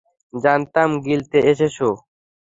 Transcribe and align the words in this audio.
জানতাম 0.33 0.89
গিলতে 1.05 1.37
এসেছো। 1.51 1.89